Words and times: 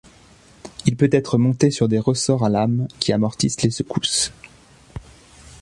Il 0.87 0.95
peut 0.95 1.11
être 1.11 1.37
monté 1.37 1.69
sur 1.69 1.87
des 1.87 1.99
ressorts 1.99 2.43
à 2.43 2.49
lames 2.49 2.87
qui 2.99 3.13
amortissent 3.13 3.61
les 3.61 3.69
secousses. 3.69 4.31